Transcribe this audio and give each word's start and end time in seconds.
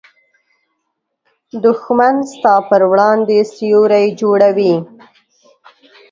دښمن 1.65 2.15
ستا 2.33 2.55
پر 2.69 2.81
وړاندې 2.91 3.37
سیوری 3.53 4.05
جوړوي 4.21 4.75